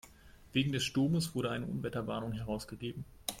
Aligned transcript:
Wegen 0.51 0.71
des 0.71 0.83
Sturmes 0.83 1.35
wurde 1.35 1.51
eine 1.51 1.67
Unwetterwarnung 1.67 2.31
herausgegeben. 2.31 3.05